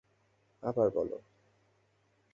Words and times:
আবার 0.63 0.89
বলো। 0.89 1.17